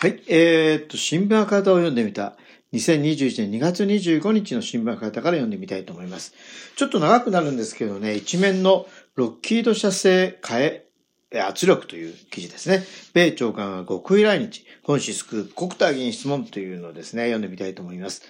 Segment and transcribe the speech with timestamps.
[0.00, 0.22] はい。
[0.28, 2.36] えー、っと、新聞赤旗を読んでみた。
[2.72, 6.34] 2021年2月25日の新聞赤旗から読んでみたいと思います。
[6.76, 10.84] ちょっと長くなるんですけどね、一面のロッキード社製替
[11.32, 12.84] え圧力という記事ですね。
[13.12, 18.22] 米長官は極意来日、本市救う国対議員質問というのをですね、読んでみたいと思います。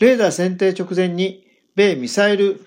[0.00, 1.46] レーダー選定直前に、
[1.76, 2.66] 米ミサイル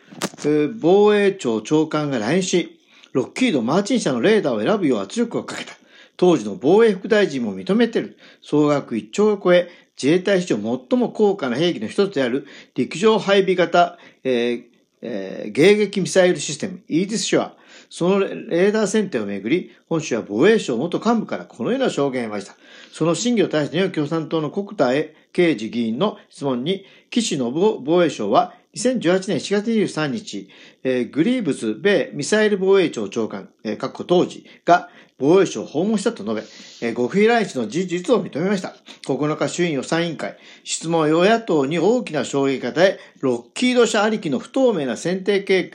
[0.79, 2.79] 防衛庁長官が来日し、
[3.11, 5.73] ロッキード・マーチン社のレーダーを選ぶよう圧力をかけた。
[6.17, 8.17] 当時の防衛副大臣も認めている。
[8.41, 9.69] 総額1兆を超え、
[10.01, 14.63] 自衛隊史上最も高価な兵器の一つである陸上配備型、えー
[15.01, 17.53] えー、迎撃ミサイルシステム、イーディスショア、
[17.89, 22.55] そのレーダー選定をめぐり、本州は防衛省元幹部からこのような証言を得ました。
[22.91, 30.49] その審議を対して日本共産党の国対刑事議員の質問に、岸信夫防衛省は2018年4月23日、
[30.83, 34.89] えー、グリーブス米ミサイル防衛庁長官、えー、当時が
[35.19, 36.35] 防衛省を訪問したと述
[36.81, 38.75] べ、えー、極秘来日の事実を認めました。
[39.05, 45.71] 9日衆院予算委員会、質問与野党に大きな衝撃を与え、ロッキード社ありきの不透明な選定計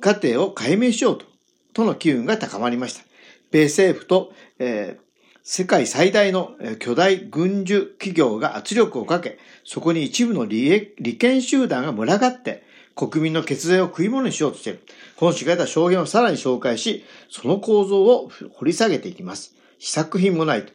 [0.00, 1.26] 過程を解明しようと、
[1.72, 3.04] との機運が高まりました。
[3.50, 5.07] 米政府と、えー、
[5.50, 14.80] 世界最大の巨大軍需企業が圧力をかけ、そこに一部の利権集団が群がって、国民の血税を食い物にしようとしている。
[15.16, 19.54] 本誌が得た証言をさらに紹介し、その構造を掘り下げていきます。
[19.78, 20.72] 試作品もないと。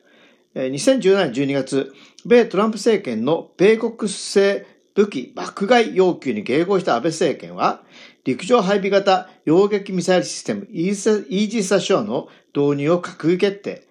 [0.56, 1.94] 2017年12月、
[2.26, 7.84] 米トランプ政権の米国製武器爆買い要求に迎合した安倍政権は、
[8.26, 13.88] 陸上配備型洋撃ミサイルシステムイージス・アショアの導入を閣議決定。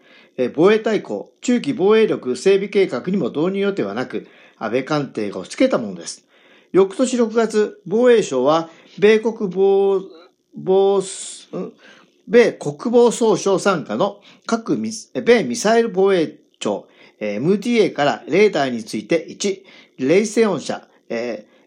[0.55, 4.27] 防衛大綱、中期防衛力整備計画にも導入予定はなく、
[4.59, 6.27] 安倍官邸が押し付けたものです。
[6.73, 10.01] 翌年6月、防衛省は、米国防、
[10.55, 11.03] 防、
[12.27, 16.89] 米国防総省参加の各米ミサイル防衛庁、
[17.21, 19.63] MDA からレーダーについて1、
[19.99, 20.89] レイセオン社、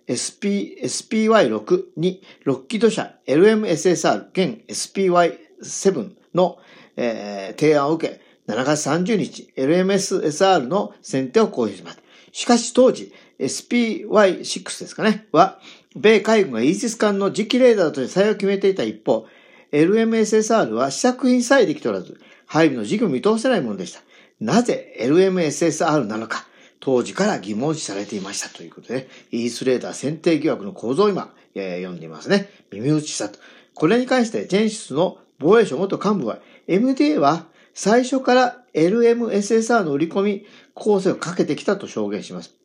[0.10, 6.58] SP、SPY6 2、ロッキード社 LMSSR 現 SPY7 の、
[6.96, 12.00] 提案を受け、7月30日、LMSSR の選定を公表します。
[12.32, 15.60] しかし当時、SPY6 ですかね、は、
[15.96, 19.26] 米海軍がイージス艦の次期レーダーとして採用を決めていた一方、
[19.72, 24.02] LMSSR は試作品さえできておらず、配備の時期を見通せないものでした。
[24.40, 26.46] なぜ LMSSR なのか、
[26.80, 32.50] 当時から疑問視されていましたということで、イースレーダー選定疑惑の構造を今、読んでいますね。
[32.72, 33.40] 耳打ちしたと。
[33.74, 42.56] これに関して、ジェンシスの防衛省元幹部は、MDA は最初から LMSSR の売り込み構成をかけてきたと証言します。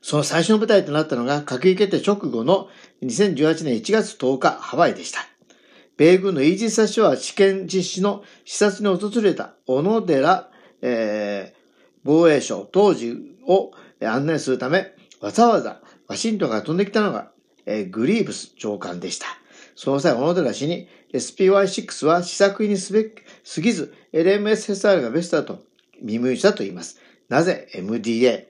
[0.00, 2.68] その最初の舞台となったのが閣議決定直後の
[3.02, 5.20] 2018年1月10日ハワイでした。
[5.96, 10.48] 米軍のイージス・アショア試験実施の視察に訪れた小野寺、
[10.80, 11.58] えー、
[12.04, 13.16] 防衛省当時
[13.48, 17.32] を案内するため、わざわざワシントンが飛んできたのが、
[17.66, 19.37] えー、グリーブス長官でした。
[19.78, 23.10] その際、小野寺氏に SPY6 は試作品にすべき、
[23.44, 25.62] すぎず LMSSR がベストだと
[26.02, 26.98] 耳打ちだと言います。
[27.28, 28.46] なぜ MDA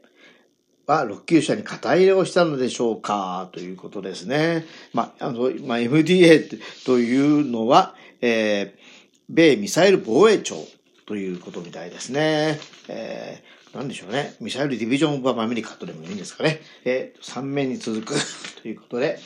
[0.87, 3.51] は6級社に肩入れをしたのでしょうか？
[3.53, 4.65] ということですね。
[4.95, 8.81] まあ、あの、まあ、MDA というのは、えー、
[9.29, 10.57] 米ミサイル防衛庁
[11.05, 12.59] ということみたいですね。
[12.89, 14.35] えー、なんでしょうね。
[14.41, 16.63] ミサイルディビジョン・オブ・アメリカとでもいいんですかね。
[16.87, 18.15] えー、3面に続く
[18.63, 19.19] ということで、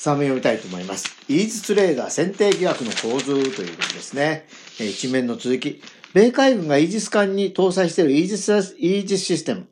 [0.00, 1.14] 3面読みたいと思います。
[1.28, 4.46] イージスレーダー選定疑惑の構図ということですね。
[4.78, 5.82] 一面の続き。
[6.14, 9.66] 米海軍がイージス艦に搭載しているイージス、イージスシステム。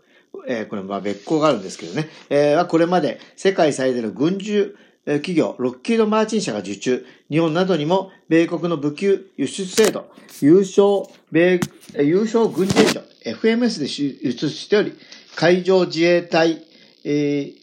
[0.47, 2.11] えー、これまあ別行があるんですけどね。
[2.28, 4.75] えー、はこれまで世界最大の軍需
[5.06, 10.11] 企業、ロッキード・マーチン社が受注、日本などにも米国の武器輸出制度、
[10.43, 11.59] 優勝、米、
[11.94, 14.93] 優勝軍事援助、FMS で輸出しており、
[15.37, 16.62] 海上自衛隊、
[17.05, 17.58] えー、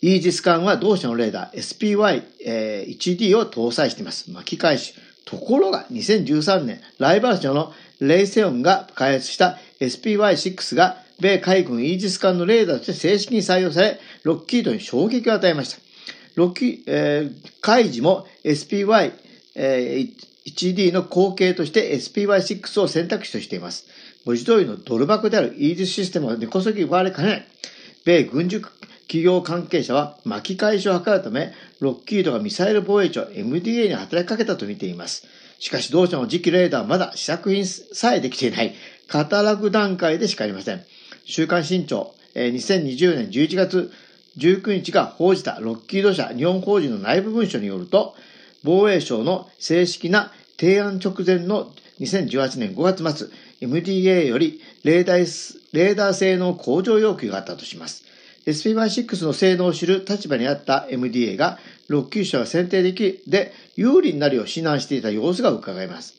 [0.00, 4.30] イージス艦は同社のレーダー SPY1D を搭載しています。
[4.30, 4.94] 巻き返し。
[5.24, 15.78] ところが2013年、ライバル社のレイセオンが開発した SPY6 が米海軍イージス艦のレーダーとして正式に採用され、ロッキードに衝撃を与えました。
[16.36, 19.12] ロッキー、えー、海事も SPY、
[19.56, 23.86] えー、1D の後継として SPY6 を選択肢としています。
[24.24, 27.46] 文字通りのドル箱であるイージスシステムは根こそぎ奪われかねない。
[28.04, 28.60] 米軍需
[29.08, 35.26] 企業関係者は巻き返しを図るため、ロッキードがミサイル防衛庁 MDA に働きかけたと見ています。
[35.58, 38.74] しかし同社の次期レーダーはまだ試作品さえできていない、
[39.08, 40.82] カタログ段階でしかありません。
[41.24, 43.92] 週刊新潮、2020年11月
[44.36, 48.14] 19日が報じたロッキード社日本法人の内部文書によると、
[48.62, 53.28] 防衛省の正式な提案直前の2018年5月末、
[53.62, 58.04] MDA よりレーダーレーダー性能向上要求があったとします。
[58.48, 61.58] SPY6 の性能を知る立場にあった MDA が
[61.90, 66.14] 6級者は選定できで有利になるよう指南していた様子が伺えます。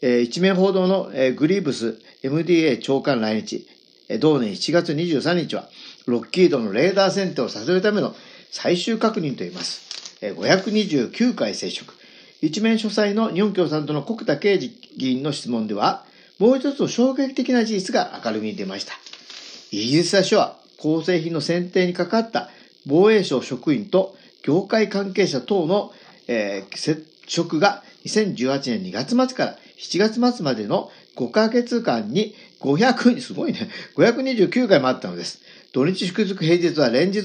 [0.00, 3.66] えー、一面報道の、えー、グリーブス MDA 長官来日、
[4.08, 5.68] えー、同年7月23日は
[6.06, 8.14] ロッキードのレーダー選定をさせるための
[8.52, 10.18] 最終確認と言います。
[10.22, 11.92] えー、529回接触。
[12.40, 16.04] 一面書斎の日本共産党の国田刑事議員の質問では、
[16.38, 18.92] もう一つの衝撃的な事実が明るみに出ました。
[19.70, 22.50] イギリス社は構成品の選定にかかった
[22.86, 25.90] 防衛省職員と業界関係者等の、
[26.28, 35.40] えー、接触が2018年2月末から7月末までの5ヶ月間に500、すごいね、529回もあったのです。
[35.72, 37.22] 土日祝日平日は連日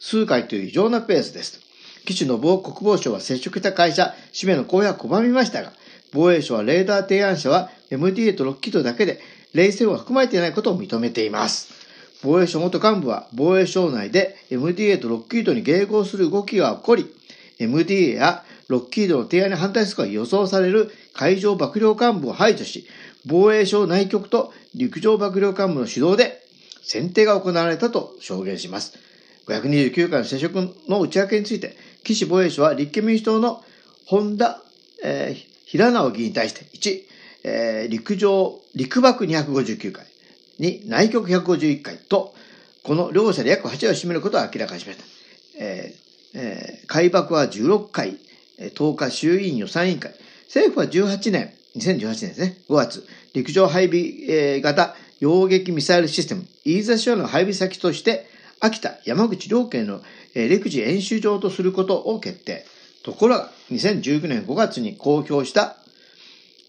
[0.00, 1.60] 数回という異常なペースです。
[2.06, 5.74] 岸信夫国防省は接触した会社、氏名の公表は拒みましたが、
[6.14, 9.20] 防衛省はレーダー提案者は MDA とロッキードだけで、
[9.52, 11.71] 冷静は含まれていないことを認めています。
[12.22, 17.06] 防衛省元幹部は防衛省内で MDA とロッキードに迎合する動きが起こり、
[17.58, 22.86] MDA やロッキードの提案に反対するか予想される海上幕僚幹部を排除し、
[23.26, 26.40] 防衛省内局と陸上幕僚幹部の主導で
[26.82, 28.98] 選定が行われたと証言します。
[29.46, 33.64] 529回の接触の内訳について、岸防衛省は立憲民主党の
[34.06, 34.60] 本田、
[35.04, 37.02] えー、平直議員に対して、1、
[37.44, 40.06] えー、陸上、陸幕259回、
[40.62, 42.32] 2、内局151回と、
[42.84, 45.04] この両者で約8割を占めることを明らかにしました。
[45.58, 48.16] えーえー、海爆は16回、
[48.58, 50.14] 10日衆議院予算委員会、
[50.46, 53.04] 政府は18年、2018年ですね、5月、
[53.34, 58.26] 陸上配備え型洋撃ミサイルシステム、イーザシアの配備先として、
[58.60, 60.00] 秋田、山口両県の
[60.34, 62.64] え陸自演習場とすることを決定。
[63.02, 65.76] ところが、2019年5月に公表した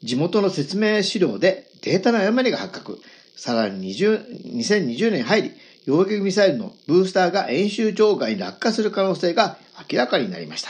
[0.04, 3.00] 地元の説明資料でデータの誤りが発覚。
[3.36, 5.52] さらに20 2020年入り、
[5.86, 9.58] 洋撃ミサイルのブースターが演習場外に落下する可能性が
[9.92, 10.70] 明らかになりました。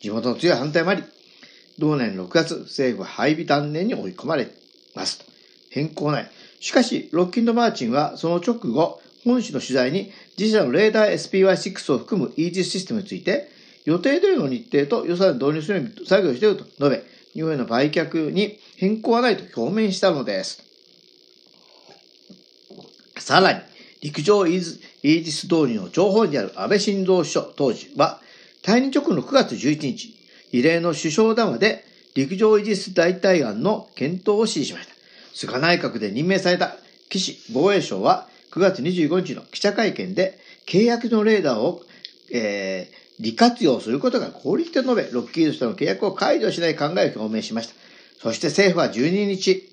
[0.00, 1.02] 地元の強い反対もあり、
[1.78, 4.48] 同年6月、政府は配備断念に追い込まれ
[4.94, 5.24] ます。
[5.70, 6.30] 変更ない。
[6.60, 13.48] しかし、ロッキンド・マーチンはその直後、本市の取材に自社のレーダー SPY6 を含むイージスシステムについて、
[13.84, 17.02] 予定通りの日程と予算導入するように作業していると述べ、
[17.32, 20.63] 日本への売却に変更はないと表明したのです。
[23.18, 23.60] さらに、
[24.00, 28.20] 陸上イージス導入の情報にある安倍晋三首相当時は、
[28.62, 30.14] 退任直後の9月11日、
[30.52, 31.84] 異例の首相談話で
[32.14, 34.94] 陸上イージス代替案の検討を指示しました。
[35.34, 36.76] 菅内閣で任命された
[37.08, 41.82] 岸防衛省は9月25日の記者会見で契約のレーダーを、
[42.32, 47.74] えー、利活用することが効率と述べ、ロッキード社の契約を解除しない考えを表明しました。
[48.20, 49.68] そして政府は12日、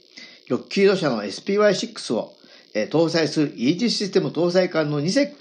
[0.49, 2.33] ロッキード社の SPY6 を、
[2.73, 5.35] え、搭載するイージスシステム搭載艦の2隻、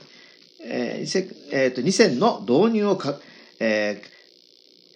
[0.64, 3.18] えーえー、と2船の導入をか、
[3.60, 4.02] え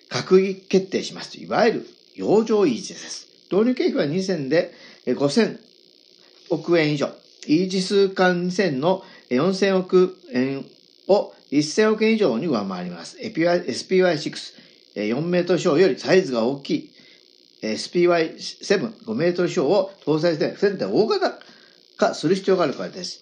[0.08, 1.40] ー、閣議決定します。
[1.40, 3.28] いわゆる洋上イージスです。
[3.50, 4.72] 導入経費は2船で
[5.06, 5.58] 5000
[6.50, 7.10] 億円以上。
[7.46, 10.64] イージス艦船の4000億円
[11.08, 13.18] を1000億円以上に上回ります。
[13.18, 14.54] SPY6、
[14.96, 16.90] 4メートル小よりサイズが大きい
[17.62, 21.38] SPY7、5メートル小を搭載して船体大型
[21.96, 23.20] 化する必要があるからです。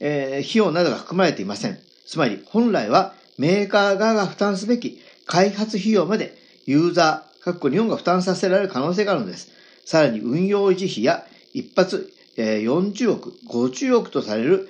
[0.00, 1.78] えー、費用などが含まれていません。
[2.06, 9.50] つまり、本来はメーカー側が負担すべき開発費用までユーザー、各国日本が負担させられる可能性があるのです。
[9.84, 14.68] さらに運用維持費や一発40億、50億とされる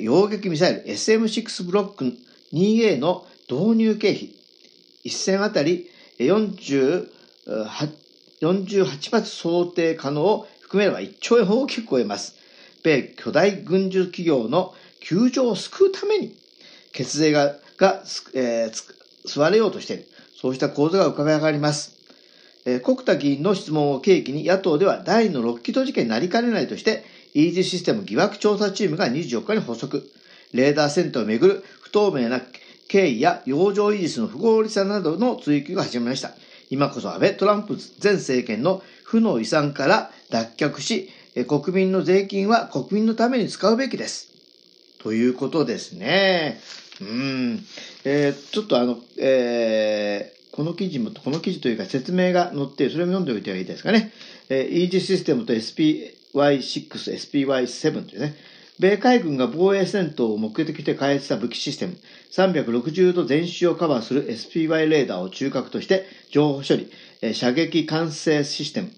[0.00, 2.12] 洋撃ミサイル SM6 ブロック
[2.52, 4.30] 2A の導入経費、
[5.04, 7.08] 一戦あたり48
[8.40, 12.36] 48発想定可能を含めれば1兆円大きく超えます。
[12.82, 16.34] 米巨大軍需企業の窮状を救うために、
[16.92, 18.02] 血税がが、
[18.34, 18.72] えー、
[19.26, 20.06] 吸われようとしている。
[20.40, 21.96] そうした構図が伺い上がります。
[22.66, 30.10] えー、国田議員の質問を契機に野党では第2のロッキード事件になりかねないとして、イージーシステム疑惑調査チームが24日に発足。
[30.52, 32.40] レーダー戦闘をめぐる不透明な
[32.88, 36.32] 経緯や洋上イージスの不合理さなどの追及が始まりました。
[36.70, 41.08] 今こそ安倍トランプ前政権の負の遺産から脱却し、
[41.46, 44.28] 国民の税金は国民のために使うべきです。
[45.02, 46.60] ということですね。
[47.00, 47.64] うん。
[48.04, 54.12] えー、ちょっとあの、えー、この記事も、この記事というか説明が載って、それを読んでおいてはいいですかね。
[54.48, 58.36] えー、イージスシステムと SPY6、SPY7 というね、
[58.78, 61.96] 米海軍が防衛戦闘を目的として開発した武器システム、
[62.32, 66.90] 360度全周をカバーする SPY レーダーを中核として情報処理、
[67.34, 68.90] 射撃管制システム、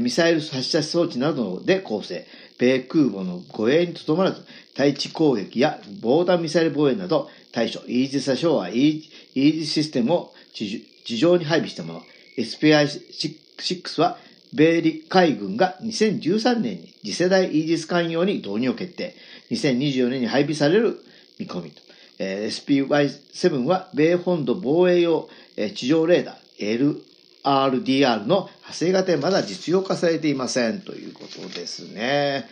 [0.00, 2.26] ミサイル発射装置などで構成。
[2.58, 10.84] 米空母の護衛にとどまらず、対地攻撃や防弾ミサイル防衛など対処、イージス・ショーはイージスシステムを地
[11.16, 12.02] 上に配備したもの。
[12.36, 14.18] SPI-6 は
[14.52, 19.14] 米陸海軍が2013年に次世代イージス艦用に導入を決定。
[19.50, 20.98] 2024年に配備される
[21.38, 21.80] 見込みと。
[22.18, 25.28] SPY7 は米本土防衛用
[25.74, 27.00] 地上レーダー
[27.44, 32.48] RDR の派生型まだ実用化されていませんということですね。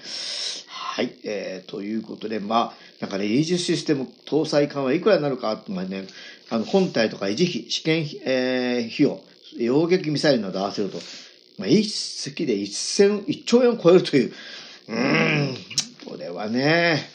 [0.96, 1.14] はい。
[1.24, 6.06] えー、ということで、まあ、なんかね、イージスシステム搭載艦はいくらになるか、まあね、
[6.48, 9.20] あの、本体とか維持費、試験費、えー、費用、
[9.58, 10.98] 洋撃ミサイルなど合わせると、
[11.58, 14.32] まあ、一隻で一千、一兆円を超えるという、
[14.88, 15.56] うーん、
[16.08, 17.10] これはね、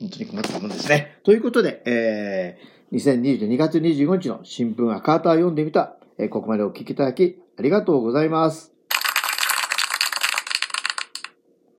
[0.00, 1.18] 本当に困ったもんですね。
[1.22, 8.71] ということで、えー、2022年2月25日の新聞赤旗を読んでみた、え、ここまでお聞きいただきありがとうございます。